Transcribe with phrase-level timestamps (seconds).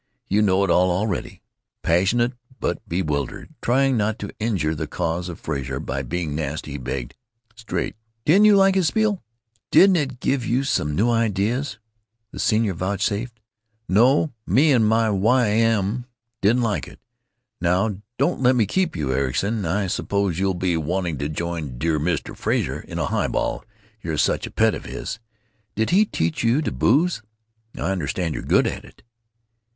[0.27, 1.43] You know it all already."
[1.83, 6.77] Passionate but bewildered, trying not to injure the cause of Frazer by being nasty, he
[6.79, 7.13] begged:
[7.55, 9.21] "Straight, didn't you like his spiel?
[9.69, 11.77] Didn't it give you some new ideas?"
[12.31, 13.39] The senior vouchsafed:
[13.87, 15.49] "No, 'me and my Y.
[15.49, 16.07] M.'
[16.41, 16.99] didn't like it.
[17.61, 19.65] Now don't let me keep you, Ericson.
[19.67, 22.35] I suppose you'll be wanting to join dear Mr.
[22.35, 23.63] Frazer in a highball;
[24.01, 25.19] you're such a pet of his.
[25.75, 27.21] Did he teach you to booze?
[27.77, 29.03] I understand you're good at it."